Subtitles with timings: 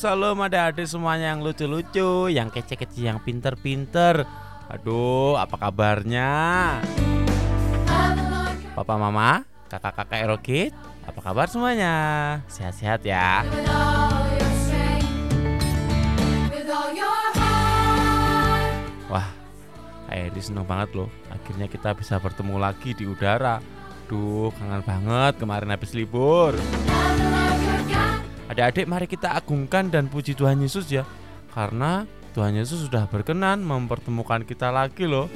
[0.00, 4.24] Salam adik-adik semuanya yang lucu-lucu, yang kece-kece, yang pinter-pinter.
[4.72, 6.32] Aduh, apa kabarnya?
[8.72, 10.72] Papa Mama, kakak-kakak Erokid,
[11.04, 11.92] apa kabar semuanya?
[12.48, 13.44] Sehat-sehat ya.
[19.12, 19.28] Wah,
[20.08, 21.12] Kak Eri seneng banget loh.
[21.28, 23.60] Akhirnya kita bisa bertemu lagi di udara.
[24.08, 26.56] Duh, kangen banget kemarin habis libur.
[28.50, 31.06] Adik-adik mari kita agungkan dan puji Tuhan Yesus ya.
[31.54, 32.02] Karena
[32.34, 35.30] Tuhan Yesus sudah berkenan mempertemukan kita lagi loh.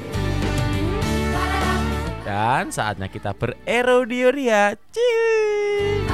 [2.27, 4.75] Dan saatnya kita bererodioria.
[4.91, 6.11] Cii.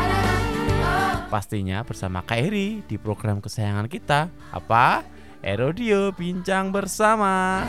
[1.32, 4.29] Pastinya bersama Kak Eri di program kesayangan kita.
[4.52, 5.01] Apa?
[5.40, 7.64] Erodio Bincang Bersama.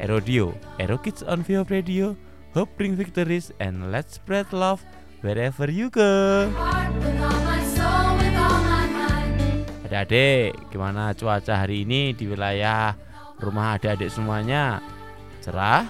[0.00, 2.16] Erodio, Ero Kids on Vio Radio,
[2.56, 4.80] Hope Bring Victories and Let's Spread Love
[5.24, 6.52] wherever you go.
[9.88, 12.92] Adik-adik, gimana cuaca hari ini di wilayah
[13.40, 14.84] rumah adik-adik semuanya?
[15.40, 15.88] Cerah,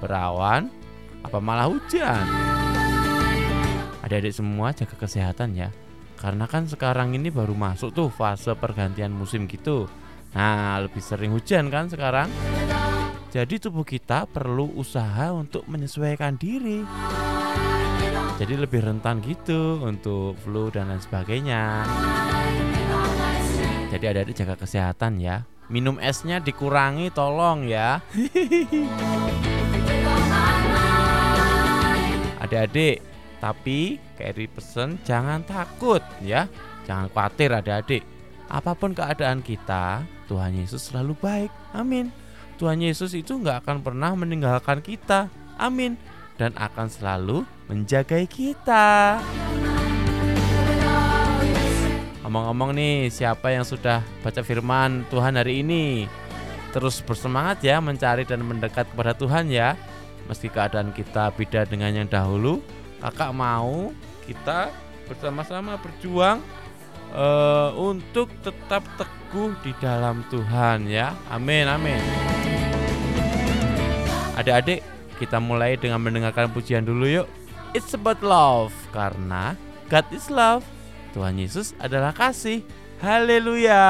[0.00, 0.72] berawan,
[1.20, 2.24] apa malah hujan?
[4.00, 5.68] Adik-adik semua jaga kesehatan ya.
[6.16, 9.88] Karena kan sekarang ini baru masuk tuh fase pergantian musim gitu.
[10.32, 12.28] Nah, lebih sering hujan kan sekarang.
[13.30, 16.84] Jadi tubuh kita perlu usaha untuk menyesuaikan diri.
[18.40, 21.84] Jadi lebih rentan gitu untuk flu dan lain sebagainya.
[23.92, 25.44] Jadi adik-adik jaga kesehatan ya.
[25.68, 28.00] Minum esnya dikurangi tolong ya.
[32.40, 33.04] Adik-adik,
[33.44, 36.48] tapi Keri pesen jangan takut ya.
[36.88, 38.08] Jangan khawatir adik-adik.
[38.48, 41.52] Apa pun keadaan kita, Tuhan Yesus selalu baik.
[41.76, 42.08] Amin.
[42.56, 45.28] Tuhan Yesus itu nggak akan pernah meninggalkan kita.
[45.60, 46.00] Amin.
[46.40, 49.22] Dan akan selalu menjagai kita.
[52.26, 56.10] Ngomong-ngomong nih, siapa yang sudah baca firman Tuhan hari ini?
[56.74, 59.78] Terus bersemangat ya mencari dan mendekat kepada Tuhan ya.
[60.26, 62.58] Meski keadaan kita beda dengan yang dahulu,
[63.02, 63.94] kakak mau
[64.26, 64.70] kita
[65.10, 66.38] bersama-sama berjuang
[67.14, 71.14] uh, untuk tetap teguh di dalam Tuhan ya.
[71.30, 71.98] Amin, amin.
[74.38, 74.86] Adik-adik,
[75.18, 77.39] kita mulai dengan mendengarkan pujian dulu yuk.
[77.70, 79.54] It's about love karena
[79.86, 80.66] God is love.
[81.14, 82.66] Tuhan Yesus adalah kasih.
[82.98, 83.86] Haleluya.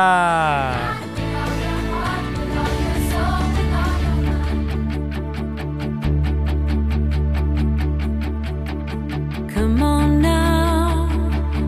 [9.48, 11.08] Come on now,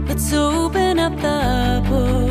[0.05, 2.22] let's open up the book.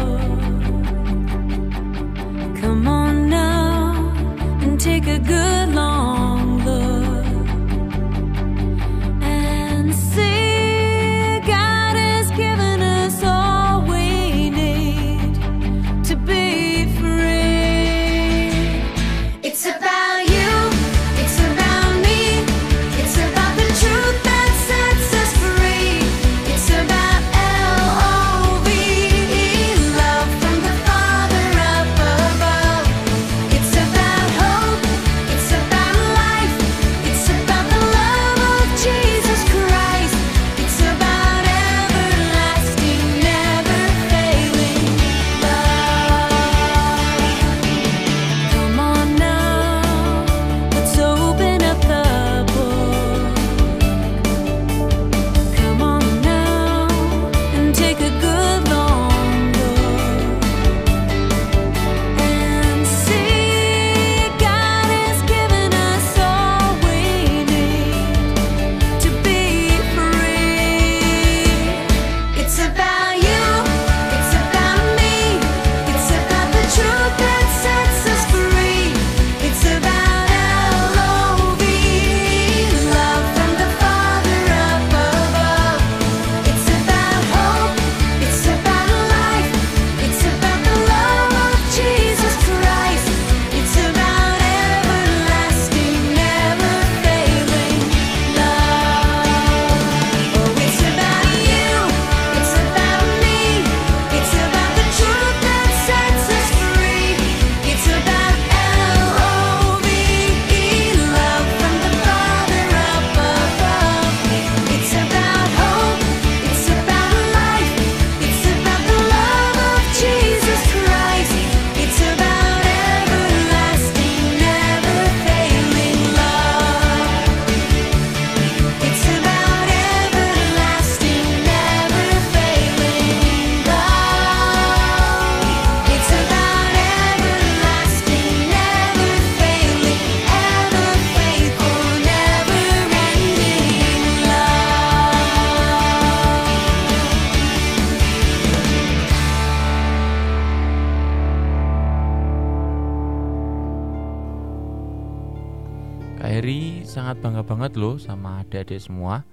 [157.71, 159.23] Banget loh sama adik-adik semua.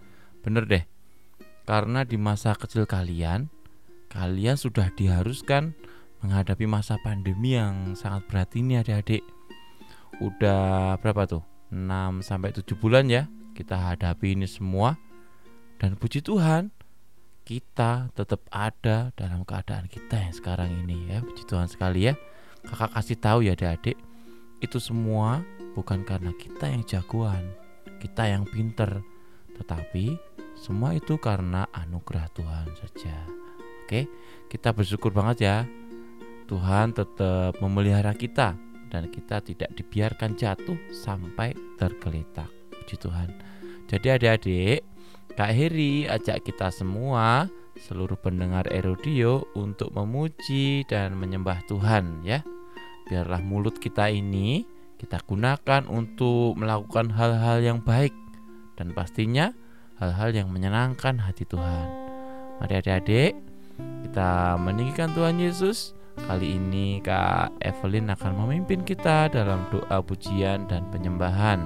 [0.46, 0.86] Bener deh.
[1.66, 3.50] Karena di masa kecil kalian,
[4.14, 5.74] kalian sudah diharuskan
[6.22, 9.26] menghadapi masa pandemi yang sangat berat ini adik-adik.
[10.22, 11.42] Udah berapa tuh?
[11.74, 13.26] 6 sampai 7 bulan ya
[13.58, 14.94] kita hadapi ini semua.
[15.82, 16.70] Dan puji Tuhan,
[17.42, 21.26] kita tetap ada dalam keadaan kita yang sekarang ini ya.
[21.26, 22.14] Puji Tuhan sekali ya.
[22.62, 23.98] Kakak kasih tahu ya adik-adik,
[24.62, 25.42] itu semua
[25.74, 27.42] bukan karena kita yang jagoan,
[27.98, 29.02] kita yang pinter,
[29.58, 30.16] tetapi
[30.58, 33.14] semua itu karena anugerah Tuhan saja.
[33.84, 34.06] Oke,
[34.50, 35.56] kita bersyukur banget ya.
[36.48, 38.56] Tuhan tetap memelihara kita
[38.88, 42.48] dan kita tidak dibiarkan jatuh sampai tergeletak.
[42.72, 43.28] Puji Tuhan.
[43.88, 44.80] Jadi adik-adik,
[45.36, 47.48] Kak Heri ajak kita semua
[47.78, 52.42] seluruh pendengar Erodio untuk memuji dan menyembah Tuhan ya.
[53.08, 54.66] Biarlah mulut kita ini
[54.98, 58.12] kita gunakan untuk melakukan hal-hal yang baik
[58.74, 59.54] dan pastinya
[60.02, 61.86] hal-hal yang menyenangkan hati Tuhan.
[62.58, 63.38] Mari adik-adik,
[64.06, 65.94] kita meninggikan Tuhan Yesus.
[66.18, 71.62] Kali ini Kak Evelyn akan memimpin kita dalam doa pujian dan penyembahan.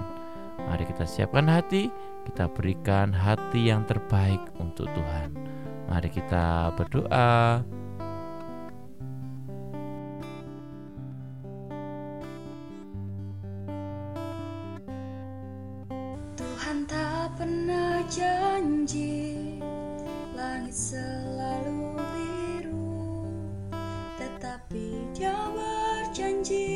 [0.69, 1.88] Mari kita siapkan hati,
[2.29, 5.32] kita berikan hati yang terbaik untuk Tuhan.
[5.88, 7.64] Mari kita berdoa.
[16.72, 19.60] Tuhan tak pernah janji
[20.32, 23.28] Langit selalu biru
[24.16, 26.72] Tetapi dia berjanji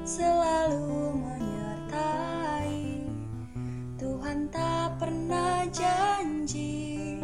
[0.00, 3.04] Selalu menyertai
[4.00, 7.20] Tuhan tak pernah janji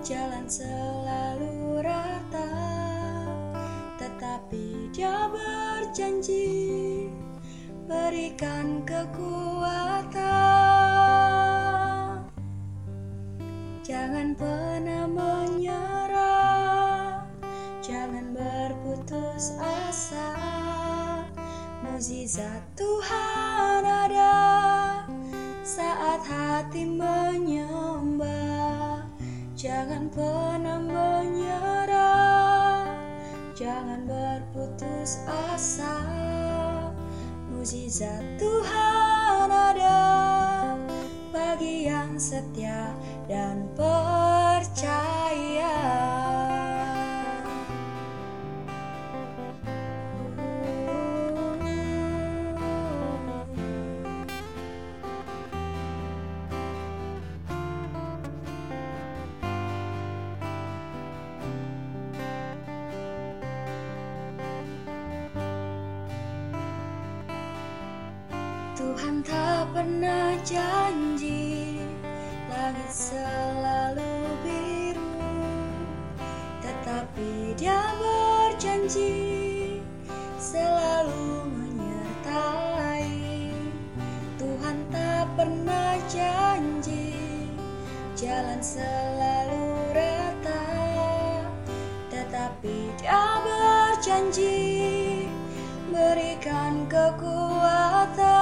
[0.00, 2.56] Jalan selalu rata
[4.00, 6.56] Tetapi dia berjanji
[7.84, 9.45] berikan kekuatan.
[14.06, 17.26] Jangan pernah menyerah,
[17.82, 20.30] jangan berputus asa.
[21.82, 24.38] Mukjizat Tuhan ada
[25.66, 29.02] saat hati menyembah.
[29.58, 32.86] Jangan pernah menyerah,
[33.58, 35.98] jangan berputus asa
[37.50, 39.98] mukjizat Tuhan ada
[41.34, 42.94] bagi yang setia
[43.26, 45.76] dan percaya.
[68.76, 71.80] Tuhan tak pernah janji
[72.56, 75.12] langit selalu biru
[76.64, 79.84] Tetapi dia berjanji
[80.40, 83.12] selalu menyertai.
[84.40, 87.12] Tuhan tak pernah janji
[88.16, 90.64] jalan selalu rata
[92.08, 94.64] Tetapi dia berjanji
[95.92, 98.35] berikan kekuatan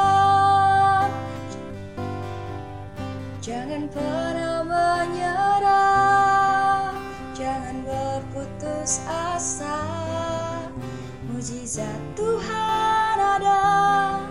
[3.45, 5.77] Jangan pernah menyerah.
[7.37, 9.85] Jangan berputus asa.
[11.29, 14.25] Mujizat Tuhan ada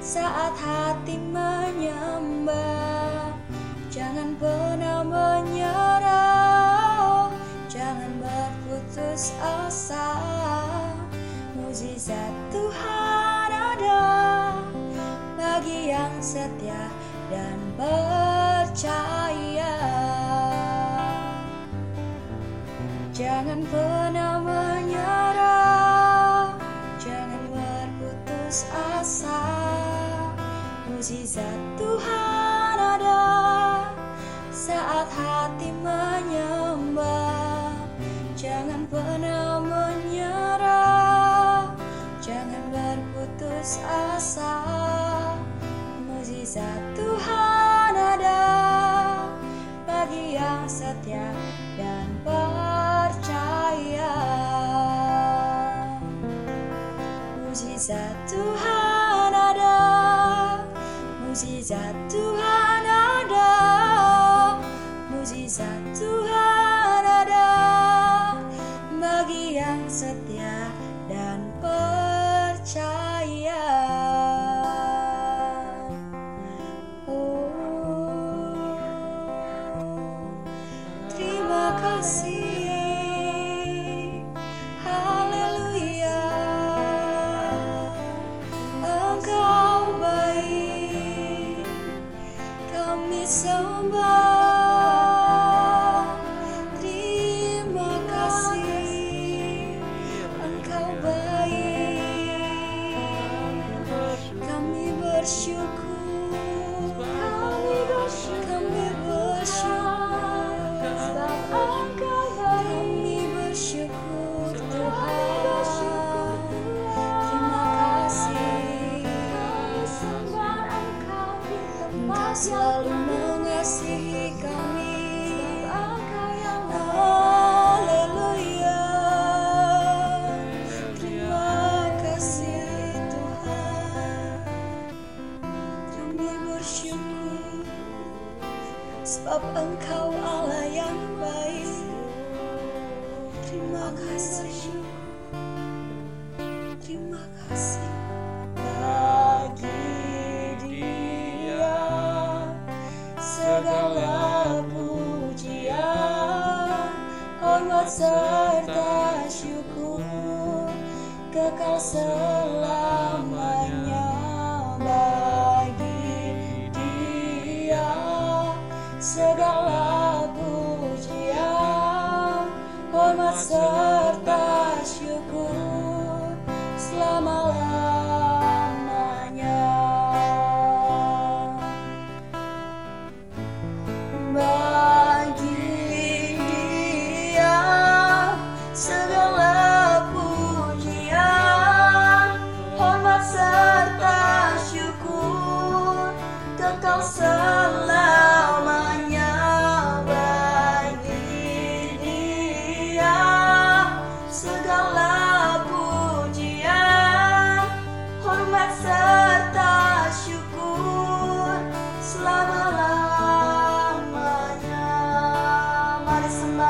[0.00, 2.48] Saat hati menyembah.
[3.92, 6.16] Jangan pernah menyerah.
[7.68, 10.16] Jangan berputus asa.
[11.60, 14.08] Mujizat Tuhan ada
[15.36, 16.88] bagi yang setia
[17.28, 17.58] dan
[18.76, 19.72] percaya.
[23.16, 26.52] Jangan pernah menyerah,
[27.00, 28.68] jangan berputus
[29.00, 29.40] asa.
[30.92, 33.24] Mujizat Tuhan ada
[34.52, 35.72] saat hati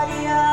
[0.06, 0.45] Mari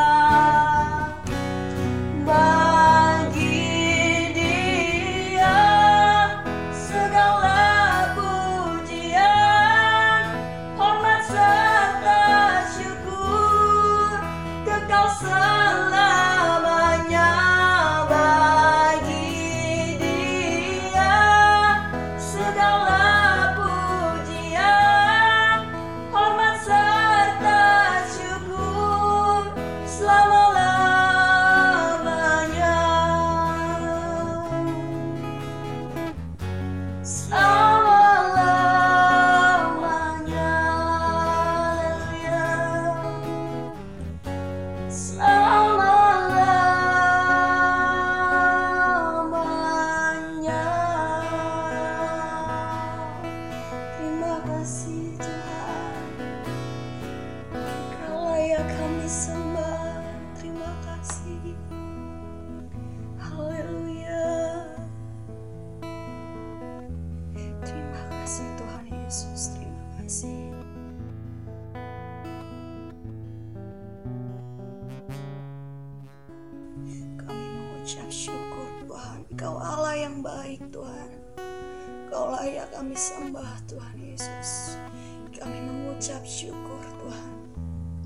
[86.03, 87.33] mengucap syukur Tuhan.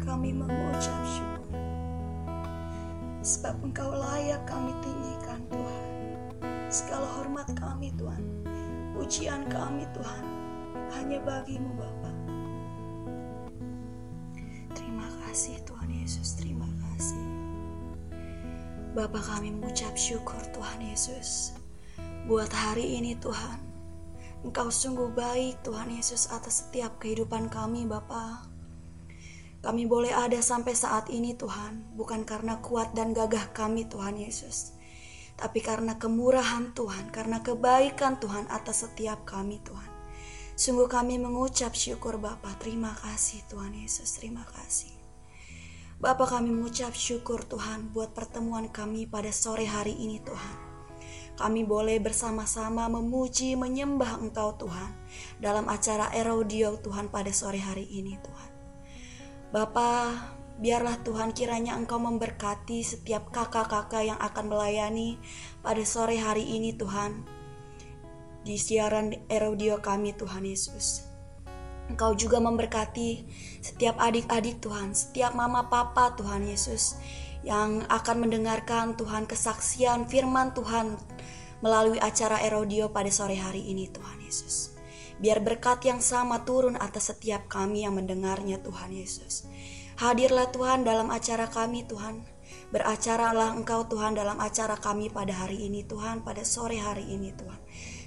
[0.06, 1.50] Kami mengucap syukur.
[3.26, 5.90] Sebab Engkau layak kami tinggikan Tuhan.
[6.70, 8.22] Segala hormat kami Tuhan.
[8.94, 10.24] Pujian kami Tuhan.
[10.94, 12.14] Hanya bagimu Bapa.
[14.78, 16.38] Terima kasih Tuhan Yesus.
[16.38, 17.26] Terima kasih.
[18.94, 21.58] Bapa kami mengucap syukur Tuhan Yesus.
[22.30, 23.67] Buat hari ini Tuhan
[24.46, 28.46] Engkau sungguh baik Tuhan Yesus atas setiap kehidupan kami Bapa.
[29.58, 34.78] Kami boleh ada sampai saat ini Tuhan Bukan karena kuat dan gagah kami Tuhan Yesus
[35.34, 39.92] Tapi karena kemurahan Tuhan Karena kebaikan Tuhan atas setiap kami Tuhan
[40.54, 44.94] Sungguh kami mengucap syukur Bapa Terima kasih Tuhan Yesus Terima kasih
[45.98, 50.67] Bapa kami mengucap syukur Tuhan buat pertemuan kami pada sore hari ini Tuhan.
[51.38, 54.90] Kami boleh bersama-sama memuji, menyembah Engkau Tuhan
[55.38, 58.50] dalam acara Erodio Tuhan pada sore hari ini Tuhan.
[59.54, 60.18] Bapa,
[60.58, 65.22] biarlah Tuhan kiranya Engkau memberkati setiap kakak-kakak yang akan melayani
[65.62, 67.22] pada sore hari ini Tuhan.
[68.42, 71.06] Di siaran Erodio kami Tuhan Yesus.
[71.86, 73.30] Engkau juga memberkati
[73.62, 76.98] setiap adik-adik Tuhan, setiap mama papa Tuhan Yesus
[77.48, 81.00] yang akan mendengarkan Tuhan kesaksian firman Tuhan
[81.64, 84.76] melalui acara Erodio pada sore hari ini Tuhan Yesus.
[85.18, 89.48] Biar berkat yang sama turun atas setiap kami yang mendengarnya Tuhan Yesus.
[89.98, 92.22] Hadirlah Tuhan dalam acara kami Tuhan.
[92.68, 97.60] Beracaralah Engkau Tuhan dalam acara kami pada hari ini Tuhan, pada sore hari ini Tuhan.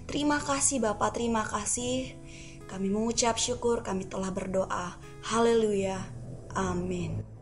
[0.04, 2.14] Terima kasih Bapak, terima kasih.
[2.68, 5.00] Kami mengucap syukur, kami telah berdoa.
[5.26, 5.98] Haleluya.
[6.54, 7.39] Amin.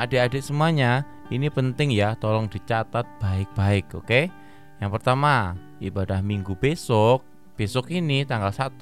[0.00, 4.32] Adik-adik semuanya, ini penting ya, tolong dicatat baik-baik, oke?
[4.80, 7.20] Yang pertama, ibadah minggu besok,
[7.52, 8.80] besok ini tanggal 1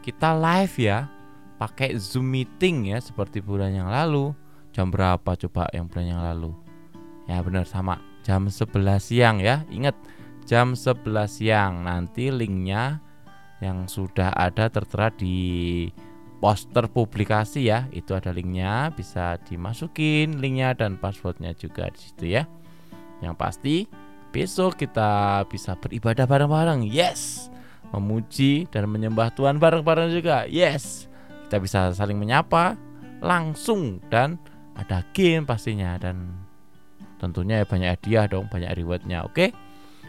[0.00, 1.12] kita live ya,
[1.60, 4.32] pakai Zoom meeting ya seperti bulan yang lalu.
[4.72, 6.56] Jam berapa coba yang bulan yang lalu?
[7.28, 9.60] Ya benar sama, jam 11 siang ya.
[9.68, 9.92] Ingat,
[10.48, 11.84] jam 11 siang.
[11.84, 13.02] Nanti linknya
[13.60, 15.90] yang sudah ada tertera di
[16.38, 17.88] poster publikasi ya.
[17.92, 22.44] Itu ada linknya bisa dimasukin linknya dan passwordnya juga di situ ya.
[23.24, 23.76] Yang pasti
[24.30, 26.84] besok kita bisa beribadah bareng-bareng.
[26.84, 27.48] Yes!
[27.94, 30.44] Memuji dan menyembah Tuhan bareng-bareng juga.
[30.44, 31.08] Yes!
[31.46, 32.74] Kita bisa saling menyapa
[33.22, 34.36] langsung dan
[34.76, 35.96] ada game pastinya.
[35.96, 36.36] Dan
[37.16, 39.24] tentunya ya banyak hadiah dong banyak rewardnya.
[39.24, 39.54] Oke?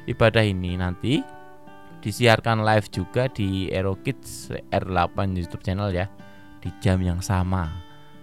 [0.07, 1.19] Ibadah ini nanti
[2.07, 6.07] disiarkan live juga di Aero Kids R8 YouTube channel ya
[6.63, 7.67] di jam yang sama.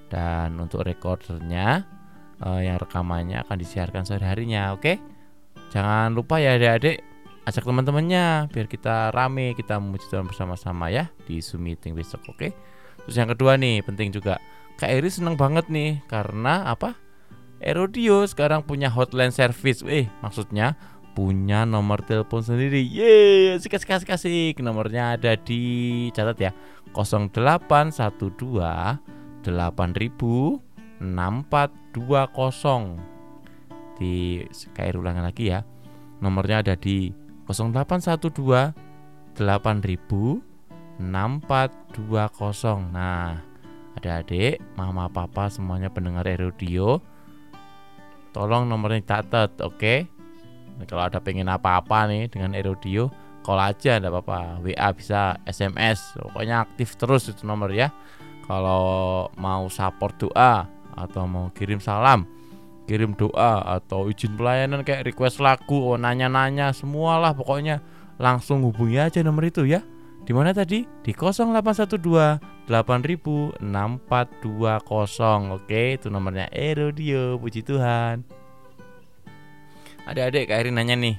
[0.09, 1.85] Dan untuk recordernya
[2.41, 4.97] eh, yang rekamannya akan disiarkan sore harinya oke?
[5.69, 7.05] Jangan lupa ya adik-adik
[7.45, 12.57] ajak teman-temannya biar kita rame kita memuji Tuhan bersama-sama ya di Zoom meeting besok oke?
[13.05, 14.41] Terus yang kedua nih penting juga
[14.81, 16.97] Kak Eri seneng banget nih karena apa?
[17.61, 19.81] Erodio sekarang punya hotline service.
[19.89, 20.77] Eh maksudnya
[21.15, 22.83] punya nomor telepon sendiri.
[22.83, 24.55] Yeay, kasih kasih kasih kasih.
[24.61, 26.51] Nomornya ada di catat ya.
[26.93, 28.99] 0812
[29.47, 30.59] 8000
[31.01, 32.99] 6420.
[33.99, 34.43] Di
[34.75, 35.63] kayak ulangan lagi ya.
[36.19, 37.15] Nomornya ada di
[37.47, 38.75] 0812
[39.39, 40.43] 8000
[40.99, 42.91] 6420.
[42.95, 43.43] Nah,
[43.99, 47.03] adik-adik, mama papa semuanya pendengar radio
[48.35, 49.79] tolong nomornya catat, oke?
[49.79, 49.99] Okay?
[50.75, 53.11] Nah, kalau ada pengen apa-apa nih dengan Erodio,
[53.47, 54.65] call aja enggak apa-apa.
[54.65, 57.93] WA bisa, SMS, pokoknya aktif terus itu nomor ya.
[58.45, 62.29] Kalau mau support doa atau mau kirim salam,
[62.85, 67.81] kirim doa atau izin pelayanan kayak request lagu, oh, nanya-nanya semualah pokoknya
[68.21, 69.81] langsung hubungi aja nomor itu ya.
[70.25, 70.89] Di mana tadi?
[71.05, 75.53] Di 0812 8000 6420.
[75.53, 77.37] Oke, itu nomornya Erodio.
[77.37, 78.25] Puji Tuhan.
[80.05, 81.17] Adik-adik Kak Erin nanya nih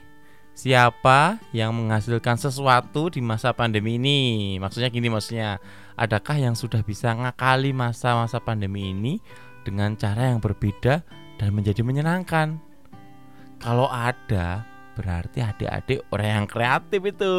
[0.56, 4.56] Siapa yang menghasilkan sesuatu di masa pandemi ini?
[4.62, 5.58] Maksudnya gini maksudnya
[5.98, 9.18] Adakah yang sudah bisa ngakali masa-masa pandemi ini
[9.66, 11.02] Dengan cara yang berbeda
[11.42, 12.62] dan menjadi menyenangkan
[13.60, 14.64] Kalau ada
[14.96, 17.36] berarti adik-adik orang yang kreatif itu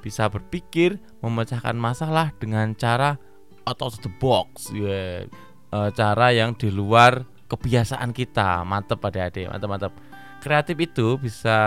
[0.00, 3.18] Bisa berpikir memecahkan masalah dengan cara
[3.66, 5.26] out of the box yeah.
[5.70, 10.09] Cara yang di luar kebiasaan kita Mantep adik-adik, mantep-mantep
[10.40, 11.58] kreatif itu bisa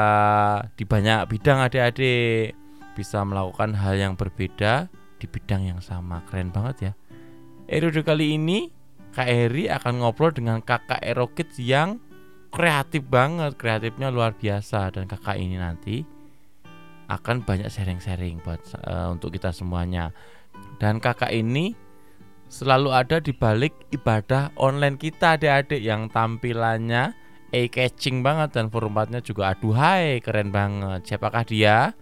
[0.74, 2.58] di banyak bidang adik-adik.
[2.94, 6.22] Bisa melakukan hal yang berbeda di bidang yang sama.
[6.30, 6.92] Keren banget ya.
[7.70, 8.70] Erodo kali ini
[9.14, 12.02] Kak Eri akan ngobrol dengan kakak Erokit yang
[12.50, 13.58] kreatif banget.
[13.58, 14.90] Kreatifnya luar biasa.
[14.94, 16.02] Dan kakak ini nanti
[17.10, 20.10] akan banyak sharing-sharing buat uh, untuk kita semuanya.
[20.82, 21.78] Dan kakak ini
[22.50, 27.23] selalu ada di balik ibadah online kita adik-adik yang tampilannya
[27.54, 31.06] eye catching banget dan formatnya juga aduhai keren banget.
[31.06, 31.94] Siapakah dia?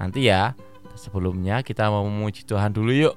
[0.00, 0.56] Nanti ya.
[0.96, 3.16] Sebelumnya kita mau memuji Tuhan dulu yuk.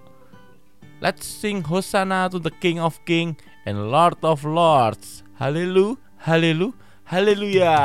[0.99, 3.37] Let's sing Hosanna to the King of King
[3.69, 5.21] and Lord of Lords.
[5.37, 5.95] Haleluya,
[6.25, 6.73] haleluya,
[7.05, 7.77] haleluya.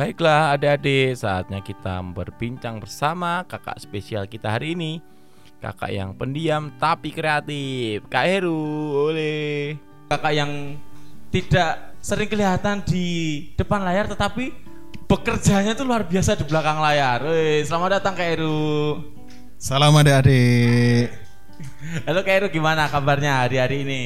[0.00, 4.96] Baiklah adik-adik, saatnya kita berbincang bersama kakak spesial kita hari ini
[5.60, 8.56] Kakak yang pendiam tapi kreatif, Kak Heru,
[9.12, 9.76] oleh
[10.08, 10.80] kakak yang
[11.28, 13.04] tidak sering kelihatan di
[13.60, 14.56] depan layar tetapi
[15.04, 17.20] bekerjanya tuh luar biasa di belakang layar.
[17.20, 19.04] Wih, selamat datang Kak Heru.
[19.60, 21.12] Salam adik-adik.
[22.08, 24.04] Halo Kak Heru, gimana kabarnya hari-hari ini?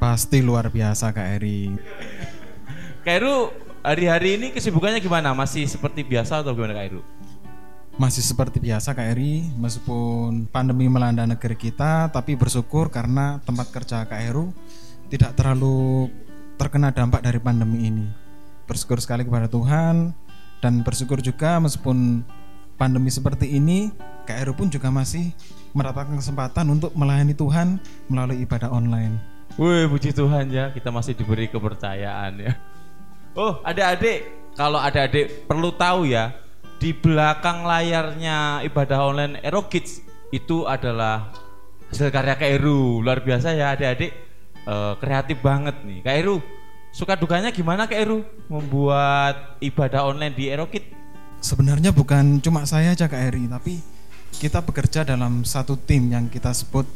[0.00, 1.76] Pasti luar biasa Kak Eri.
[3.04, 3.52] Kak Heru,
[3.84, 5.36] hari-hari ini kesibukannya gimana?
[5.36, 7.02] Masih seperti biasa atau gimana Kak Heru?
[7.94, 14.02] Masih seperti biasa Kak Eri, meskipun pandemi melanda negeri kita, tapi bersyukur karena tempat kerja
[14.02, 14.50] Kak Heru
[15.12, 16.10] tidak terlalu
[16.58, 18.06] terkena dampak dari pandemi ini.
[18.66, 20.10] Bersyukur sekali kepada Tuhan
[20.58, 22.26] dan bersyukur juga meskipun
[22.74, 23.94] pandemi seperti ini,
[24.26, 25.30] Kak Heru pun juga masih
[25.70, 27.78] mendapatkan kesempatan untuk melayani Tuhan
[28.10, 29.22] melalui ibadah online.
[29.54, 32.58] Wih, puji Tuhan ya, kita masih diberi kepercayaan ya.
[33.34, 36.30] Oh, adik-adik, kalau adik-adik perlu tahu ya,
[36.78, 41.34] di belakang layarnya ibadah online Ero Kids itu adalah
[41.90, 43.02] hasil karya Kak Eru.
[43.02, 44.24] Luar biasa ya adik-adik,
[44.64, 46.00] Eh, kreatif banget nih.
[46.00, 46.40] Kak Eru,
[46.88, 50.88] suka dukanya gimana Kak Eru membuat ibadah online di Ero Kids?
[51.44, 53.76] Sebenarnya bukan cuma saya aja Kak Eri, tapi
[54.40, 56.88] kita bekerja dalam satu tim yang kita sebut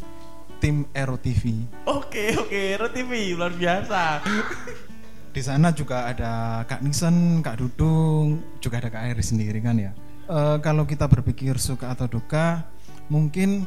[0.65, 1.69] tim Aero TV.
[1.85, 4.25] Oke, oke, Ero TV, luar biasa.
[5.39, 9.95] Di sana juga ada Kak Nisen, Kak Dudung, juga ada Kak Eri sendiri kan ya.
[10.27, 12.67] Eh, kalau kita berpikir suka atau duka,
[13.07, 13.63] mungkin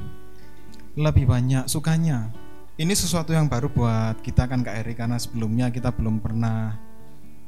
[1.00, 2.28] lebih banyak sukanya.
[2.76, 6.76] Ini sesuatu yang baru buat kita kan Kak Eri karena sebelumnya kita belum pernah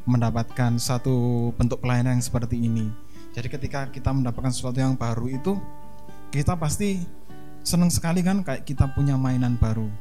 [0.07, 2.95] mendapatkan satu bentuk pelayanan yang seperti ini.
[3.35, 5.59] Jadi ketika kita mendapatkan sesuatu yang baru itu
[6.31, 7.03] kita pasti
[7.59, 9.91] senang sekali kan kayak kita punya mainan baru.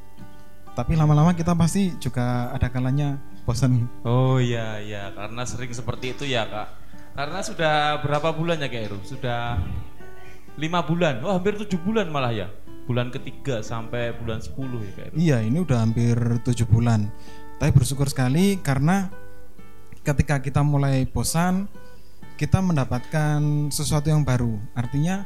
[0.79, 3.91] Tapi lama-lama kita pasti juga ada kalanya bosan.
[4.07, 6.69] Oh iya iya karena sering seperti itu ya kak.
[7.13, 8.99] Karena sudah berapa bulan ya kak Eru?
[9.05, 9.61] Sudah
[10.57, 11.21] lima bulan.
[11.25, 12.49] Oh hampir tujuh bulan malah ya.
[12.83, 15.15] Bulan ketiga sampai bulan 10 ya kak Eru.
[15.15, 17.07] Iya, ini udah hampir tujuh bulan.
[17.63, 19.07] Tapi bersyukur sekali karena
[20.03, 21.71] ketika kita mulai bosan,
[22.35, 24.59] kita mendapatkan sesuatu yang baru.
[24.75, 25.23] Artinya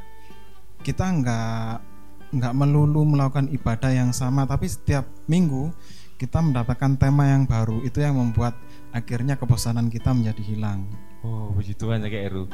[0.84, 1.96] kita nggak
[2.36, 5.72] nggak melulu melakukan ibadah yang sama, tapi setiap minggu
[6.16, 7.84] kita mendapatkan tema yang baru.
[7.84, 8.56] Itu yang membuat
[8.92, 10.88] akhirnya kebosanan kita menjadi hilang.
[11.24, 12.44] Oh puji Tuhan ya kak Eru.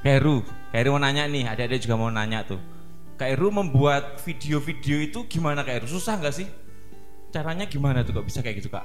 [0.00, 0.36] Kak Eru,
[0.72, 1.44] kak Eru mau nanya nih.
[1.48, 2.60] Adik-adik juga mau nanya tuh.
[3.20, 5.86] Kak Eru membuat video-video itu gimana kak Eru?
[5.88, 6.48] Susah nggak sih?
[7.30, 8.82] Caranya gimana tuh kok bisa kayak gitu kak?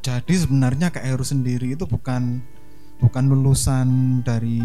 [0.00, 2.40] Jadi sebenarnya Kak Heru sendiri itu bukan
[3.04, 4.60] bukan lulusan dari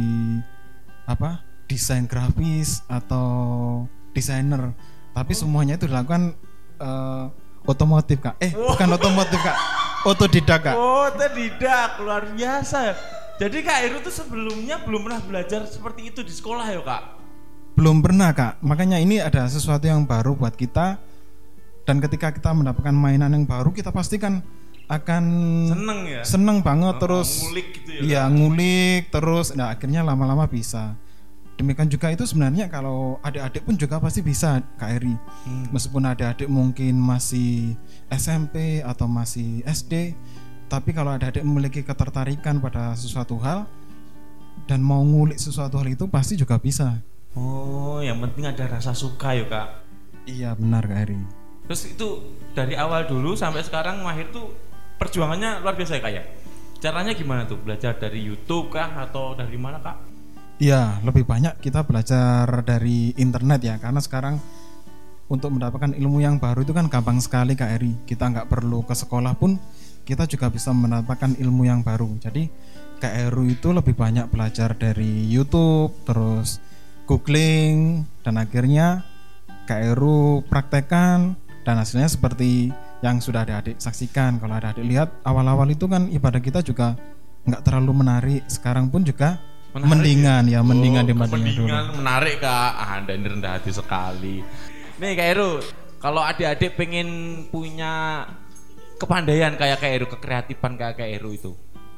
[1.05, 3.83] apa desain grafis atau
[4.15, 4.71] desainer,
[5.11, 6.39] tapi semuanya itu dilakukan
[6.79, 7.25] eh,
[7.65, 8.39] otomotif kak.
[8.39, 9.57] Eh bukan otomotif kak,
[10.05, 10.75] otodidak kak.
[10.77, 12.95] Oh tidak, luar biasa.
[13.35, 17.03] Jadi kak Eru tuh sebelumnya belum pernah belajar seperti itu di sekolah ya kak?
[17.75, 20.95] Belum pernah kak, makanya ini ada sesuatu yang baru buat kita.
[21.85, 24.41] Dan ketika kita mendapatkan mainan yang baru, kita pasti kan
[24.85, 25.23] akan
[25.73, 26.21] Seneng ya?
[26.21, 30.93] seneng banget Oh, terus ngulik gitu ya, iya ngulik terus nah akhirnya lama-lama bisa
[31.55, 35.15] demikian juga itu sebenarnya kalau adik-adik pun juga pasti bisa Kak Eri
[35.47, 35.71] Hmm.
[35.71, 37.79] meskipun adik-adik mungkin masih
[38.11, 40.11] SMP atau masih SD
[40.67, 43.63] tapi kalau adik-adik memiliki ketertarikan pada sesuatu hal
[44.65, 46.99] dan mau ngulik sesuatu hal itu pasti juga bisa
[47.35, 49.67] Oh, yang penting ada rasa suka ya kak.
[50.23, 51.19] iya benar Kak Eri
[51.65, 52.07] Terus itu
[52.53, 54.55] dari awal dulu sampai sekarang Mahir tuh
[54.95, 56.23] perjuangannya luar biasa ya kak ya.
[56.77, 57.57] Caranya gimana tuh?
[57.57, 59.97] Belajar dari YouTube kah atau dari mana kak?
[60.55, 64.39] Iya, lebih banyak kita belajar dari internet ya, karena sekarang
[65.27, 67.91] untuk mendapatkan ilmu yang baru itu kan gampang sekali Kak Eri.
[68.07, 69.59] Kita nggak perlu ke sekolah pun,
[70.07, 72.07] kita juga bisa mendapatkan ilmu yang baru.
[72.23, 72.47] Jadi
[73.03, 76.63] Kak Eru itu lebih banyak belajar dari YouTube, terus
[77.03, 79.03] googling, dan akhirnya
[79.67, 81.35] Kak Eru praktekkan
[81.67, 82.71] dan hasilnya seperti
[83.03, 84.39] yang sudah adik-adik saksikan.
[84.39, 86.95] Kalau adik-adik lihat awal-awal itu kan ibadah kita juga
[87.43, 88.41] nggak terlalu menarik.
[88.47, 89.35] Sekarang pun juga
[89.75, 91.67] Menarik mendingan ya, mendingan Oh, dibandingkan dulu.
[91.67, 92.71] mendingan menarik kak.
[92.79, 94.39] Ah, anda ini rendah hati sekali.
[94.95, 95.51] Nih kak Eru,
[95.99, 97.07] kalau adik-adik pengen
[97.51, 98.23] punya
[98.95, 101.51] kepandaian kayak kak Eru, kekreatifan kayak kak Eru itu,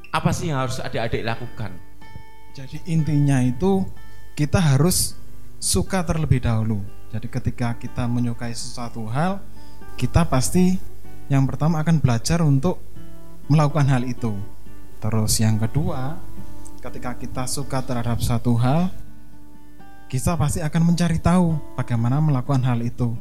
[0.10, 1.70] apa sih yang harus adik-adik lakukan?
[2.58, 3.86] Jadi intinya itu
[4.34, 5.14] kita harus
[5.62, 6.82] suka terlebih dahulu.
[7.14, 9.38] Jadi ketika kita menyukai sesuatu hal,
[9.94, 10.82] kita pasti
[11.30, 12.82] yang pertama akan belajar untuk
[13.46, 14.34] melakukan hal itu.
[14.98, 16.18] Terus yang kedua,
[16.88, 18.88] ketika kita suka terhadap satu hal,
[20.08, 23.12] kita pasti akan mencari tahu bagaimana melakukan hal itu.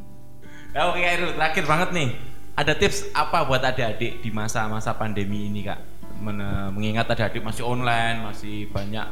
[0.71, 2.09] Ya, oke Kak terakhir banget nih.
[2.57, 5.77] Ada tips apa buat adik-adik di masa-masa pandemi ini kak?
[6.17, 9.07] Men- mengingat adik-adik masih online, masih banyak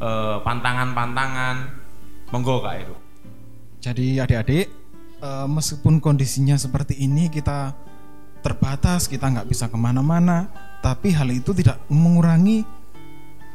[0.00, 1.82] eh, pantangan-pantangan.
[2.32, 2.96] Monggo Kak Heru.
[3.82, 4.66] Jadi adik-adik,
[5.20, 7.74] eh, meskipun kondisinya seperti ini kita
[8.40, 10.48] terbatas, kita nggak bisa ke mana-mana,
[10.80, 12.64] tapi hal itu tidak mengurangi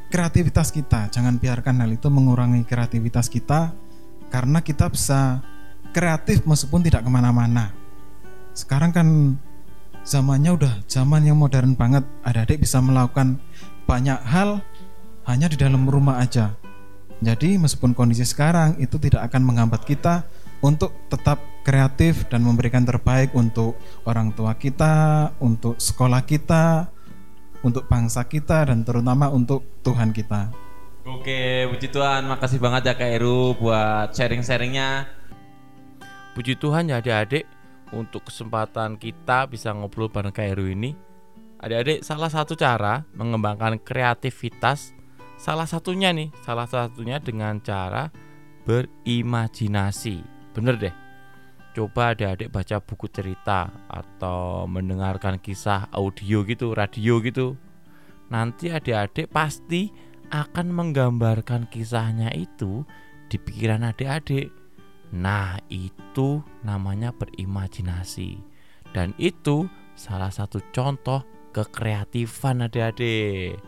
[0.08, 1.12] kreativitas kita.
[1.12, 3.76] Jangan biarkan hal itu mengurangi kreativitas kita,
[4.28, 5.43] karena kita bisa
[5.91, 7.72] kreatif meskipun tidak ke mana-mana.
[8.52, 9.08] Sekarang kan
[10.08, 12.04] zamannya udah zaman yang modern banget.
[12.24, 13.39] Adik-adik bisa melakukan
[13.88, 14.63] banyak hal
[15.28, 16.56] hanya di dalam rumah aja.
[17.17, 20.24] Jadi meskipun kondisi sekarang itu tidak akan menghambat kita
[20.62, 26.88] untuk tetap kreatif dan memberikan terbaik untuk orang tua kita, untuk sekolah kita,
[27.63, 30.52] untuk bangsa kita dan terutama untuk Tuhan kita.
[31.08, 32.28] Oke, puji Tuhan.
[32.28, 35.08] Makasih banget ya Kak Heru buat sharing-sharingnya.
[36.36, 37.48] Puji Tuhan ya adik-adik
[37.96, 40.91] untuk kesempatan kita bisa ngobrol bareng Kak Heru ini.
[41.63, 44.93] Adik-adik salah satu cara mengembangkan kreativitas
[45.39, 48.12] salah satunya nih, salah satunya dengan cara
[48.67, 50.22] berimajinasi.
[50.52, 51.07] Bener deh.
[51.78, 57.54] Coba adik-adik baca buku cerita atau mendengarkan kisah audio gitu, radio gitu.
[58.34, 59.94] Nanti adik-adik pasti
[60.34, 62.82] akan menggambarkan kisahnya itu
[63.30, 64.50] di pikiran adik-adik.
[65.13, 68.42] Nah, itu namanya berimajinasi.
[68.90, 71.22] Dan itu salah satu contoh
[71.54, 73.62] kekreatifan adik-adik.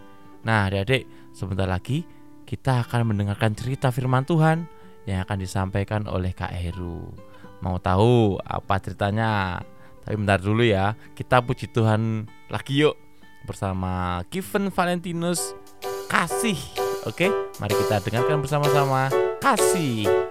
[0.49, 2.09] Nah, adik-adik, sebentar lagi
[2.49, 4.65] kita akan mendengarkan cerita firman Tuhan
[5.05, 7.28] yang akan disampaikan oleh Kak Heru.
[7.59, 9.59] Mau tahu apa ceritanya?
[10.03, 12.97] Tapi bentar dulu ya, kita puji Tuhan lagi yuk
[13.45, 15.53] bersama Kiven Valentinus
[16.09, 16.57] Kasih.
[17.07, 17.29] Oke,
[17.61, 19.13] mari kita dengarkan bersama-sama.
[19.39, 20.28] Kasih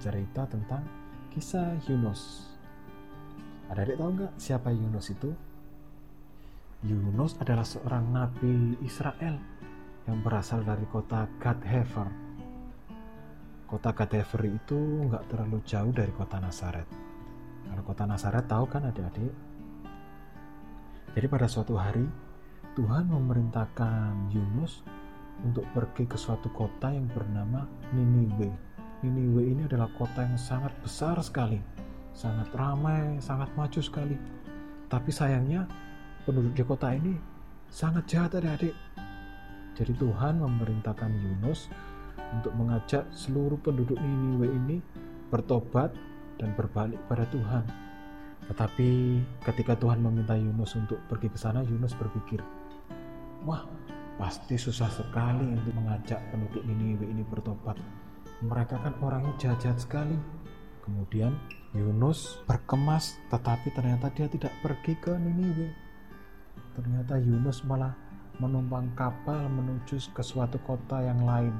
[0.00, 0.80] bercerita tentang
[1.28, 2.48] kisah Yunus.
[3.68, 5.28] Adik-adik tahu nggak siapa Yunus itu?
[6.88, 9.36] Yunus adalah seorang nabi Israel
[10.08, 12.08] yang berasal dari kota Gadhefer.
[13.68, 16.88] Kota Gadhefer itu nggak terlalu jauh dari kota Nazaret.
[17.68, 19.36] Kalau kota Nazaret tahu kan adik-adik?
[21.12, 22.08] Jadi pada suatu hari
[22.72, 24.80] Tuhan memerintahkan Yunus
[25.44, 28.69] untuk pergi ke suatu kota yang bernama Niniwe.
[29.00, 31.56] Niniwe ini adalah kota yang sangat besar sekali,
[32.12, 34.16] sangat ramai, sangat maju sekali.
[34.92, 35.64] Tapi sayangnya
[36.28, 37.16] penduduk di kota ini
[37.72, 38.76] sangat jahat adik-adik.
[39.72, 41.72] Jadi Tuhan memerintahkan Yunus
[42.36, 44.76] untuk mengajak seluruh penduduk Niniwe ini
[45.32, 45.96] bertobat
[46.36, 47.64] dan berbalik pada Tuhan.
[48.52, 48.90] Tetapi
[49.46, 52.44] ketika Tuhan meminta Yunus untuk pergi ke sana, Yunus berpikir,
[53.48, 53.64] "Wah,
[54.20, 57.80] pasti susah sekali untuk mengajak penduduk Niniwe ini bertobat.
[58.40, 60.16] Mereka kan orangnya jahat-jahat sekali."
[60.80, 61.36] Kemudian
[61.70, 65.70] Yunus berkemas, tetapi ternyata dia tidak pergi ke Niniwe.
[66.74, 67.94] Ternyata Yunus malah
[68.40, 71.52] menumpang kapal menuju ke suatu kota yang lain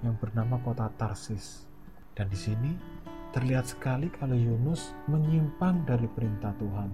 [0.00, 1.66] yang bernama kota Tarsis.
[2.14, 2.72] Dan di sini
[3.34, 6.90] terlihat sekali kalau Yunus menyimpang dari perintah Tuhan.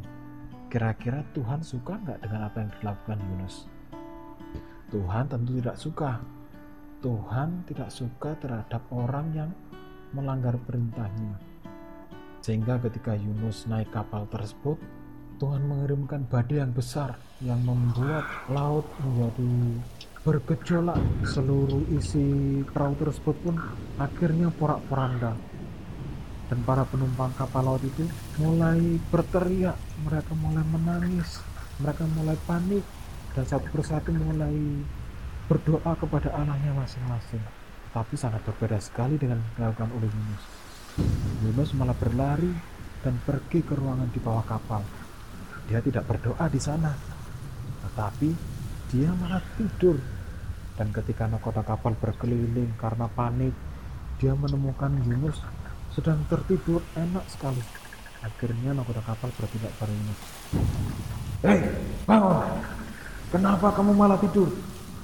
[0.67, 3.71] Kira-kira Tuhan suka nggak dengan apa yang dilakukan Yunus?
[4.91, 6.19] Tuhan tentu tidak suka.
[7.07, 9.51] Tuhan tidak suka terhadap orang yang
[10.11, 11.39] melanggar perintahnya.
[12.43, 14.75] Sehingga ketika Yunus naik kapal tersebut,
[15.39, 19.55] Tuhan mengirimkan badai yang besar yang membuat laut menjadi
[20.27, 20.99] bergejolak.
[21.23, 22.27] Seluruh isi
[22.75, 23.55] perahu tersebut pun
[24.03, 25.39] akhirnya porak-poranda.
[26.51, 28.03] Dan para penumpang kapal laut itu
[28.43, 31.39] mulai berteriak, mereka mulai menangis,
[31.79, 32.83] mereka mulai panik,
[33.39, 34.59] dan satu persatu mulai
[35.47, 37.43] berdoa kepada Allahnya masing-masing.
[37.95, 40.45] Tapi sangat berbeda sekali dengan dilakukan oleh Yunus.
[41.47, 42.53] Yunus malah berlari
[43.01, 44.83] dan pergi ke ruangan di bawah kapal.
[45.71, 46.93] Dia tidak berdoa di sana,
[47.87, 48.31] tetapi
[48.93, 49.97] dia malah tidur.
[50.77, 53.55] Dan ketika nahkoda kapal berkeliling karena panik,
[54.21, 55.41] dia menemukan Yunus
[55.95, 57.65] sedang tertidur enak sekali.
[58.21, 60.21] Akhirnya nahkoda kapal bertindak pada Yunus.
[61.41, 61.61] Hei,
[62.05, 62.45] bangun!
[63.33, 64.53] Kenapa kamu malah tidur?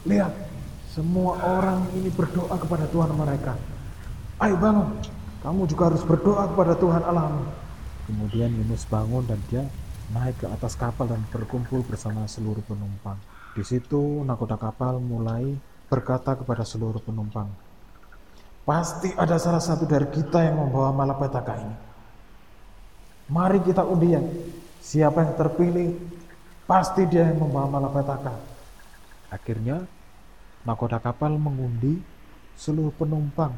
[0.03, 0.35] Lihat,
[0.91, 3.55] semua orang ini berdoa kepada Tuhan mereka.
[4.43, 4.99] Ayo bangun,
[5.47, 7.47] kamu juga harus berdoa kepada Tuhan Allahmu.
[8.11, 9.63] Kemudian Yunus bangun dan dia
[10.11, 13.17] naik ke atas kapal dan berkumpul bersama seluruh penumpang.
[13.55, 15.55] Di situ nakoda kapal mulai
[15.87, 17.47] berkata kepada seluruh penumpang,
[18.63, 21.77] Pasti ada salah satu dari kita yang membawa malapetaka ini.
[23.27, 24.23] Mari kita undian.
[24.79, 25.99] Siapa yang terpilih,
[26.67, 28.35] pasti dia yang membawa malapetaka.
[29.35, 29.83] Akhirnya,
[30.63, 31.99] nakoda kapal mengundi
[32.55, 33.55] seluruh penumpang.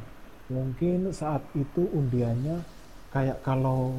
[0.49, 2.61] Mungkin saat itu undiannya
[3.13, 3.93] kayak kalau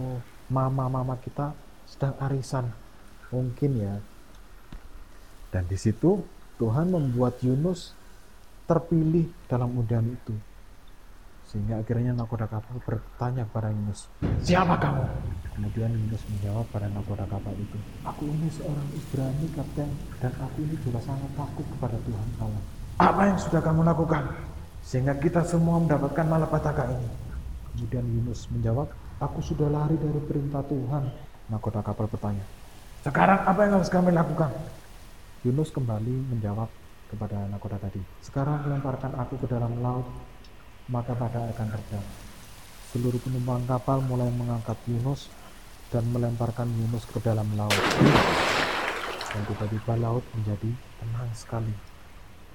[0.50, 1.54] mama-mama kita
[1.90, 2.70] sedang arisan.
[3.34, 3.96] Mungkin ya.
[5.50, 6.22] Dan di situ
[6.58, 7.94] Tuhan membuat Yunus
[8.66, 10.34] terpilih dalam undian itu.
[11.46, 14.10] Sehingga akhirnya nakoda kapal bertanya kepada Yunus,
[14.42, 15.06] Siapa kamu?
[15.54, 19.90] Kemudian Yunus menjawab pada nakoda kapal itu, Aku ini seorang Ibrani kapten
[20.20, 22.64] dan aku ini juga sangat takut kepada Tuhan Allah.
[22.96, 24.24] Apa yang sudah kamu lakukan?
[24.80, 27.10] Sehingga kita semua mendapatkan malapetaka ini.
[27.76, 28.88] Kemudian Yunus menjawab,
[29.20, 31.08] Aku sudah lari dari perintah Tuhan.
[31.52, 32.44] Nakoda kapal bertanya,
[33.04, 34.52] Sekarang apa yang harus kami lakukan?
[35.44, 36.68] Yunus kembali menjawab
[37.12, 40.08] kepada nakoda tadi, Sekarang lemparkan aku ke dalam laut
[40.86, 42.12] maka pada akan terjadi.
[42.94, 45.28] Seluruh penumpang kapal mulai mengangkat Yunus
[45.90, 47.82] dan melemparkan Yunus ke dalam laut.
[49.34, 50.72] Dan tiba-tiba laut menjadi
[51.02, 51.95] tenang sekali.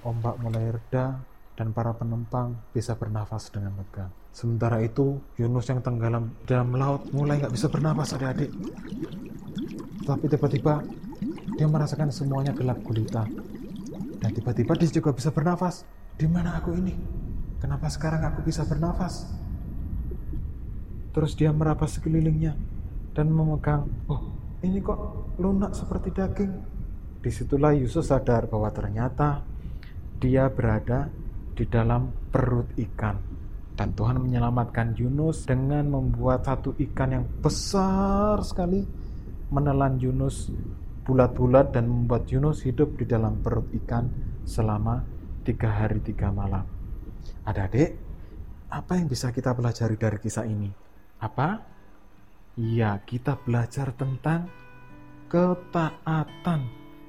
[0.01, 1.21] Ombak mulai reda
[1.61, 4.09] dan para penumpang bisa bernafas dengan lega.
[4.33, 8.49] Sementara itu, Yunus yang tenggelam dalam laut mulai nggak bisa bernafas adik-adik.
[10.09, 10.81] Tapi tiba-tiba
[11.61, 13.29] dia merasakan semuanya gelap gulita.
[14.25, 15.85] Dan tiba-tiba dia juga bisa bernafas.
[16.17, 16.97] Di mana aku ini?
[17.61, 19.29] Kenapa sekarang aku bisa bernafas?
[21.13, 22.57] Terus dia meraba sekelilingnya
[23.13, 24.33] dan memegang, oh
[24.65, 24.97] ini kok
[25.37, 26.53] lunak seperti daging.
[27.21, 29.45] Di situlah Yusuf sadar bahwa ternyata
[30.21, 31.09] dia berada
[31.57, 33.17] di dalam perut ikan.
[33.75, 38.85] Dan Tuhan menyelamatkan Yunus dengan membuat satu ikan yang besar sekali
[39.49, 40.53] menelan Yunus
[41.09, 44.07] bulat-bulat dan membuat Yunus hidup di dalam perut ikan
[44.45, 45.01] selama
[45.43, 46.63] tiga hari tiga malam.
[47.49, 47.97] Adik-adik,
[48.69, 50.71] apa yang bisa kita pelajari dari kisah ini?
[51.25, 51.49] Apa?
[52.61, 54.47] Iya, kita belajar tentang
[55.33, 56.61] ketaatan.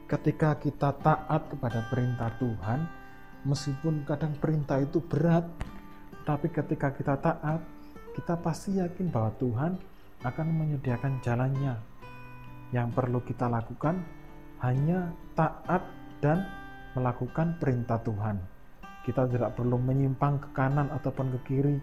[0.08, 3.01] Ketika kita taat kepada perintah Tuhan,
[3.46, 5.46] meskipun kadang perintah itu berat,
[6.26, 7.62] tapi ketika kita taat,
[8.14, 9.72] kita pasti yakin bahwa Tuhan
[10.22, 11.76] akan menyediakan jalannya.
[12.72, 14.00] Yang perlu kita lakukan
[14.64, 15.84] hanya taat
[16.24, 16.46] dan
[16.94, 18.38] melakukan perintah Tuhan.
[19.02, 21.78] Kita tidak perlu menyimpang ke kanan ataupun ke kiri.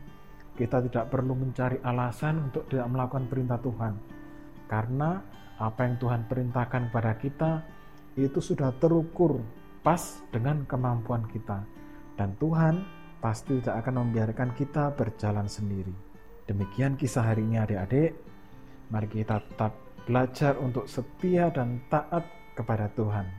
[0.54, 3.94] Kita tidak perlu mencari alasan untuk tidak melakukan perintah Tuhan.
[4.70, 5.18] Karena
[5.58, 7.50] apa yang Tuhan perintahkan kepada kita
[8.14, 9.42] itu sudah terukur
[9.88, 11.64] pas dengan kemampuan kita.
[12.12, 12.84] Dan Tuhan
[13.24, 15.96] pasti tidak akan membiarkan kita berjalan sendiri.
[16.44, 18.12] Demikian kisah hari ini adik-adik.
[18.92, 19.72] Mari kita tetap
[20.04, 22.20] belajar untuk setia dan taat
[22.52, 23.32] kepada Tuhan.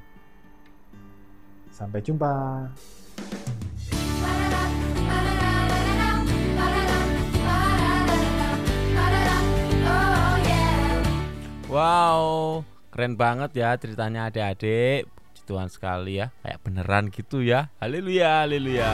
[1.69, 2.33] Sampai jumpa.
[11.69, 15.18] Wow, keren banget ya ceritanya adik-adik.
[15.49, 17.73] Tuhan sekali ya, kayak beneran gitu ya.
[17.81, 18.89] Haleluya, haleluya.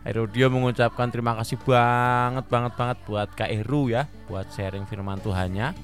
[0.00, 5.76] Herodio mengucapkan terima kasih banget banget banget buat Kak Heru ya, buat sharing firman Tuhannya.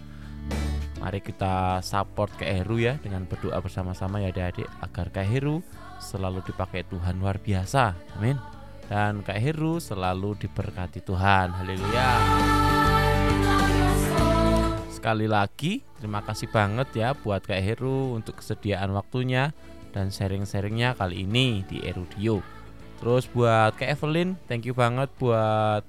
[0.99, 5.61] Mari kita support Kak Heru ya dengan berdoa bersama-sama ya adik-adik agar Kak Heru
[6.01, 7.95] selalu dipakai Tuhan luar biasa.
[8.17, 8.41] Amin.
[8.91, 11.55] Dan Kak Heru selalu diberkati Tuhan.
[11.55, 12.09] Haleluya.
[15.07, 19.55] Sekali lagi terima kasih banget ya buat Kak Heru untuk kesediaan waktunya
[19.95, 22.43] dan sharing-sharingnya kali ini di Erudio.
[22.99, 25.87] Terus buat Kak Evelyn, thank you banget buat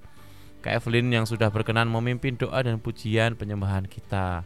[0.62, 4.46] Kak Evelyn yang sudah berkenan memimpin doa dan pujian penyembahan kita.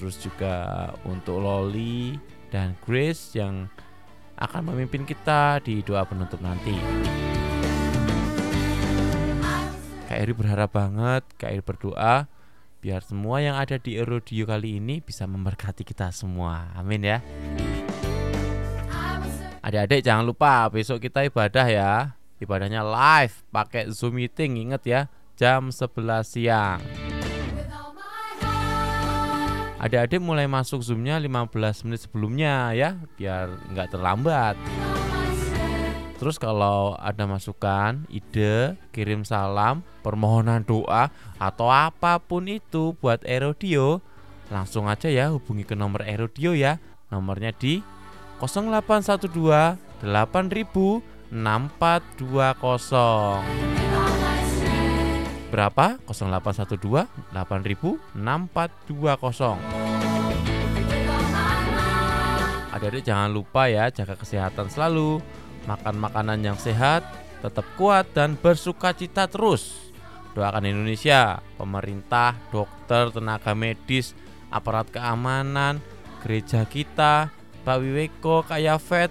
[0.00, 2.16] Terus juga untuk Loli
[2.48, 3.68] dan Grace yang
[4.40, 6.72] akan memimpin kita di doa penutup nanti.
[10.08, 12.32] Kak Eri berharap banget, Kak Eri berdoa
[12.86, 16.70] biar semua yang ada di Erodio kali ini bisa memberkati kita semua.
[16.78, 17.18] Amin ya.
[19.58, 22.14] Adik-adik jangan lupa besok kita ibadah ya.
[22.38, 25.00] Ibadahnya live pakai Zoom meeting inget ya
[25.34, 26.78] jam 11 siang.
[29.82, 34.54] Adik-adik mulai masuk Zoomnya 15 menit sebelumnya ya biar nggak terlambat.
[36.16, 44.00] Terus kalau ada masukan, ide, kirim salam, permohonan doa atau apa pun itu buat Erodio,
[44.48, 46.80] langsung aja ya hubungi ke nomor Erodio ya.
[47.12, 47.84] Nomornya di
[48.40, 53.42] 0812 8000 6420.
[55.50, 55.98] Berapa?
[56.08, 59.58] 0812 8000 6420.
[62.76, 65.24] Adik-adik jangan lupa ya jaga kesehatan selalu,
[65.66, 67.04] makan makanan yang sehat,
[67.42, 69.92] tetap kuat dan bersuka cita terus.
[70.32, 74.12] Doakan Indonesia, pemerintah, dokter, tenaga medis,
[74.52, 75.80] aparat keamanan,
[76.24, 77.28] gereja kita,
[77.66, 79.10] Pak Wiweko, Kak Yafet,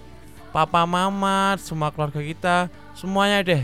[0.54, 2.56] Papa Mama, semua keluarga kita,
[2.96, 3.62] semuanya deh.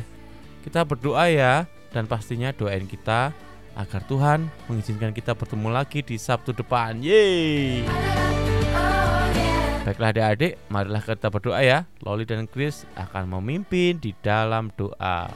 [0.62, 3.32] Kita berdoa ya dan pastinya doain kita
[3.72, 7.00] agar Tuhan mengizinkan kita bertemu lagi di Sabtu depan.
[7.00, 8.41] Yeay!
[9.82, 11.90] Baiklah adik-adik, marilah kita berdoa ya.
[12.06, 15.26] Loli dan Chris akan memimpin di dalam doa.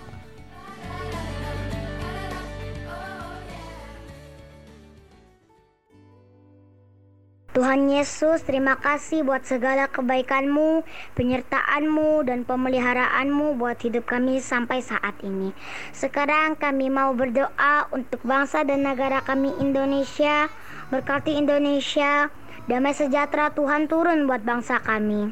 [7.56, 10.86] Tuhan Yesus, terima kasih buat segala kebaikan-Mu,
[11.18, 15.50] penyertaan-Mu, dan pemeliharaan-Mu buat hidup kami sampai saat ini.
[15.90, 20.46] Sekarang kami mau berdoa untuk bangsa dan negara kami Indonesia.
[20.86, 22.30] Berkati Indonesia,
[22.66, 25.30] damai sejahtera Tuhan turun buat bangsa kami.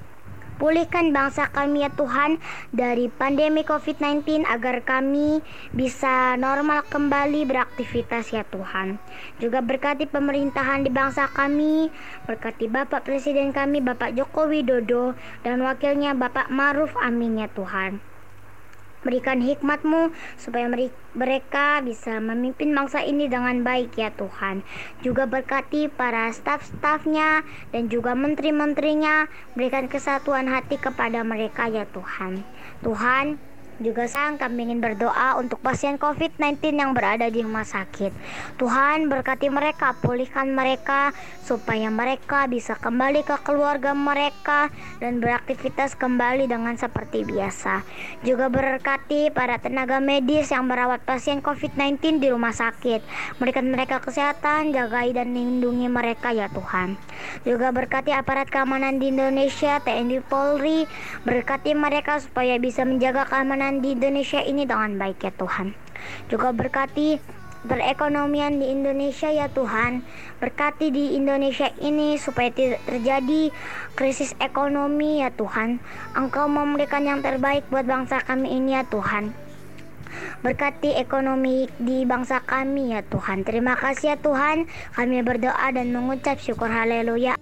[0.55, 2.39] Pulihkan bangsa kami ya Tuhan
[2.70, 5.43] dari pandemi COVID-19 agar kami
[5.74, 9.03] bisa normal kembali beraktivitas ya Tuhan.
[9.43, 11.91] Juga berkati pemerintahan di bangsa kami,
[12.30, 18.13] berkati Bapak Presiden kami Bapak Joko Widodo dan wakilnya Bapak Maruf Amin ya Tuhan.
[19.05, 20.64] Berikan hikmat-Mu supaya
[21.14, 24.64] mereka bisa memimpin bangsa ini dengan baik ya Tuhan.
[25.05, 29.28] Juga berkati para staf-stafnya dan juga menteri-menterinya.
[29.55, 32.42] Berikan kesatuan hati kepada mereka ya Tuhan.
[32.80, 33.36] Tuhan,
[33.83, 38.14] juga sang kami ingin berdoa untuk pasien COVID-19 yang berada di rumah sakit.
[38.55, 41.11] Tuhan berkati mereka, pulihkan mereka
[41.43, 44.70] supaya mereka bisa kembali ke keluarga mereka
[45.03, 47.83] dan beraktivitas kembali dengan seperti biasa.
[48.22, 53.03] Juga berkati para tenaga medis yang merawat pasien COVID-19 di rumah sakit.
[53.43, 56.95] Berikan mereka kesehatan, jagai dan lindungi mereka ya Tuhan.
[57.49, 60.85] Juga berkati aparat keamanan di Indonesia, TNI Polri,
[61.25, 65.72] berkati mereka supaya bisa menjaga keamanan di Indonesia ini dengan baik ya Tuhan.
[66.28, 67.16] Juga berkati
[67.64, 70.04] perekonomian di Indonesia ya Tuhan.
[70.38, 73.48] Berkati di Indonesia ini supaya tidak terjadi
[73.96, 75.80] krisis ekonomi ya Tuhan.
[76.12, 79.32] Engkau memberikan yang terbaik buat bangsa kami ini ya Tuhan.
[80.44, 83.42] Berkati ekonomi di bangsa kami ya Tuhan.
[83.42, 84.68] Terima kasih ya Tuhan.
[84.94, 87.34] Kami berdoa dan mengucap syukur haleluya.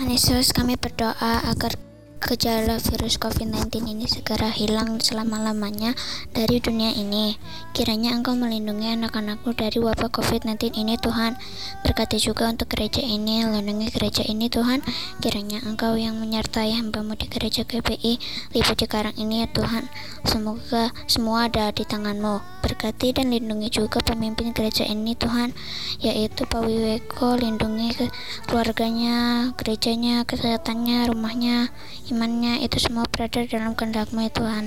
[0.00, 1.74] Yesus, kami berdoa agar
[2.20, 5.96] gejala virus COVID-19 ini segera hilang selama-lamanya
[6.36, 7.40] dari dunia ini.
[7.72, 11.40] Kiranya Engkau melindungi anak-anakku dari wabah COVID-19 ini Tuhan.
[11.80, 14.84] Berkati juga untuk gereja ini, lindungi gereja ini Tuhan.
[15.24, 18.20] Kiranya Engkau yang menyertai hambamu di gereja GPI
[18.52, 19.88] Lipo Cikarang ini ya Tuhan.
[20.28, 22.60] Semoga semua ada di tanganmu.
[22.60, 25.56] Berkati dan lindungi juga pemimpin gereja ini Tuhan,
[26.04, 28.06] yaitu Pak Wiweko, lindungi ke
[28.44, 31.72] keluarganya, gerejanya, kesehatannya, rumahnya,
[32.10, 34.66] imannya itu semua berada dalam kehendakmu ya Tuhan.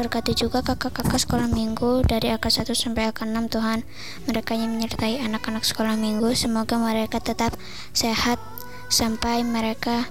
[0.00, 3.84] Berkati juga kakak-kakak sekolah minggu dari AK 1 sampai AK 6 Tuhan.
[4.24, 6.32] Mereka yang menyertai anak-anak sekolah minggu.
[6.32, 7.52] Semoga mereka tetap
[7.92, 8.40] sehat
[8.88, 10.08] sampai mereka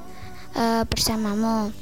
[0.54, 1.74] eh, bersamamu.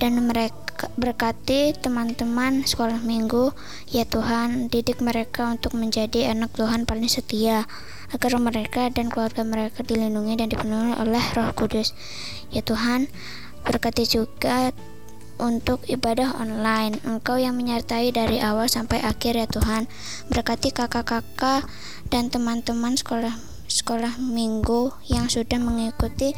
[0.00, 3.52] Dan mereka berkati teman-teman sekolah minggu
[3.92, 4.72] ya Tuhan.
[4.72, 7.68] Didik mereka untuk menjadi anak Tuhan paling setia.
[8.10, 11.92] Agar mereka dan keluarga mereka dilindungi dan dipenuhi oleh Roh Kudus.
[12.48, 13.12] Ya Tuhan
[13.64, 14.72] berkati juga
[15.40, 17.00] untuk ibadah online.
[17.02, 19.88] Engkau yang menyertai dari awal sampai akhir ya Tuhan.
[20.28, 21.64] Berkati kakak-kakak
[22.12, 23.34] dan teman-teman sekolah
[23.70, 26.34] sekolah minggu yang sudah mengikuti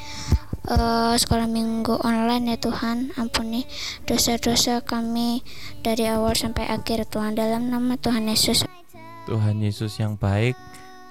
[0.71, 3.13] eh, sekolah minggu online ya Tuhan.
[3.19, 3.67] Ampuni
[4.07, 5.43] dosa-dosa kami
[5.83, 7.35] dari awal sampai akhir Tuhan.
[7.35, 8.65] Dalam nama Tuhan Yesus.
[9.23, 10.59] Tuhan Yesus yang baik,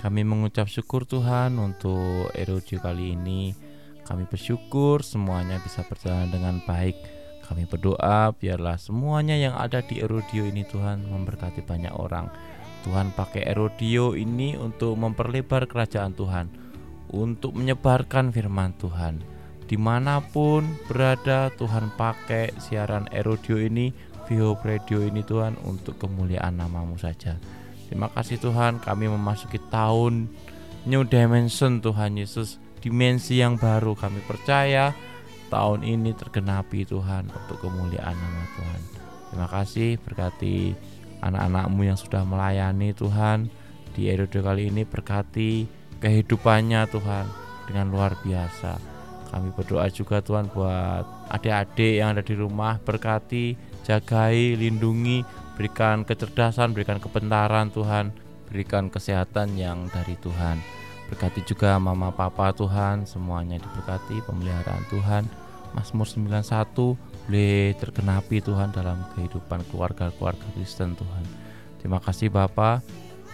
[0.03, 3.70] kami mengucap syukur Tuhan untuk erodio kali ini.
[4.11, 6.99] Kami bersyukur semuanya bisa berjalan dengan baik.
[7.47, 12.27] Kami berdoa biarlah semuanya yang ada di erodio ini Tuhan memberkati banyak orang.
[12.83, 16.51] Tuhan pakai erodio ini untuk memperlebar kerajaan Tuhan,
[17.15, 19.23] untuk menyebarkan firman Tuhan.
[19.63, 23.95] Di mana pun berada Tuhan pakai siaran erodio ini,
[24.27, 27.39] Vihope Radio ini Tuhan untuk kemuliaan namamu saja.
[27.87, 30.27] Terima kasih Tuhan kami memasuki tahun
[30.83, 33.93] New Dimension Tuhan Yesus Dimensi yang baru.
[33.93, 34.91] Kami percaya
[35.51, 38.81] Tahun ini tergenapi Tuhan Untuk kemuliaan nama Tuhan.
[39.31, 40.75] Terima kasih berkati
[41.21, 43.51] anak-anakmu yang sudah melayani Tuhan.
[43.91, 45.67] Di erodo kali ini berkati
[45.99, 47.25] kehidupannya Tuhan
[47.67, 48.79] Dengan luar biasa.
[49.31, 53.55] Kami berdoa juga Tuhan buat adik-adik yang ada di rumah Berkati,
[53.87, 55.23] jagai, lindungi
[55.55, 58.11] berikan kecerdasan, berikan kebentaran Tuhan,
[58.49, 60.80] berikan kesehatan yang dari Tuhan.
[61.11, 65.27] Berkati juga mama papa Tuhan, semuanya diberkati pemeliharaan Tuhan.
[65.75, 66.95] Mazmur 91
[67.27, 71.23] boleh tergenapi Tuhan dalam kehidupan keluarga-keluarga Kristen Tuhan.
[71.83, 72.79] Terima kasih Bapa.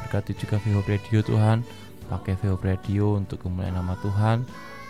[0.02, 1.62] Berkati juga Vihope Radio Tuhan.
[2.10, 4.42] Pakai Vihope Radio untuk kemuliaan nama Tuhan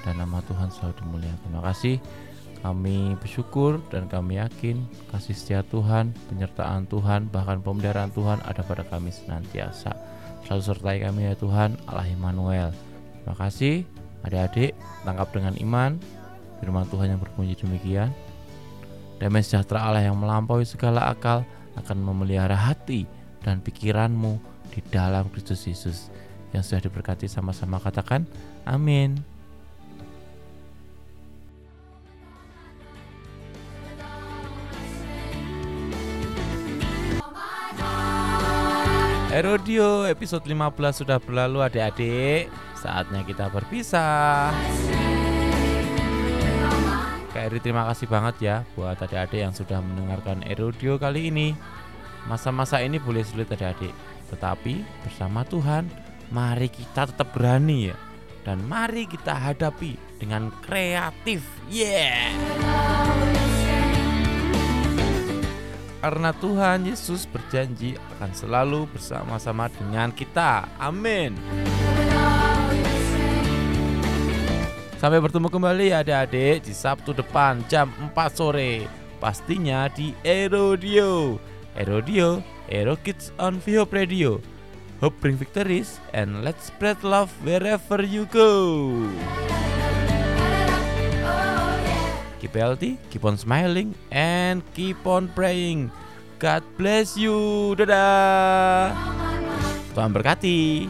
[0.08, 1.40] dan nama Tuhan selalu dimuliakan.
[1.44, 1.96] Terima kasih.
[2.64, 4.82] Kami bersyukur dan kami yakin
[5.14, 10.17] kasih setia Tuhan, penyertaan Tuhan, bahkan pemeliharaan Tuhan ada pada kami senantiasa.
[10.48, 12.72] Selalu sertai kami ya Tuhan, Allah Immanuel.
[13.20, 13.84] Terima kasih
[14.24, 14.72] adik-adik,
[15.04, 16.00] tangkap dengan iman
[16.64, 18.16] firman Tuhan yang berbunyi demikian.
[19.20, 21.44] Damai sejahtera Allah yang melampaui segala akal
[21.76, 23.04] akan memelihara hati
[23.44, 24.40] dan pikiranmu
[24.72, 26.08] di dalam Kristus Yesus.
[26.56, 28.24] Yang sudah diberkati sama-sama katakan
[28.64, 29.20] amin.
[39.38, 42.50] Erodio episode 15 sudah berlalu adik-adik.
[42.74, 44.50] Saatnya kita berpisah.
[47.30, 51.54] Kak Eri terima kasih banget ya Buat adik-adik yang sudah mendengarkan Erodio kali ini.
[52.26, 53.94] Masa-masa ini boleh sulit adik-adik.
[54.34, 55.86] Tetapi bersama Tuhan
[56.34, 57.98] Mari kita tetap berani ya.
[58.42, 61.46] Dan mari kita hadapi dengan kreatif.
[61.70, 62.34] Yeah
[66.02, 70.70] karena Tuhan Yesus berjanji akan selalu bersama-sama dengan kita.
[70.78, 71.38] Amin.
[74.98, 78.90] Sampai bertemu kembali adik-adik di Sabtu depan jam 4 sore.
[79.22, 81.38] Pastinya di Erodio.
[81.78, 84.42] Erodio, Ero Kids on Vihope Radio.
[84.98, 88.50] Hope bring victories and let's spread love wherever you go.
[92.38, 95.90] Keep healthy, keep on smiling, and keep on praying.
[96.38, 97.74] God bless you.
[97.74, 98.94] Dadah.
[99.98, 100.86] Tuhan berkati.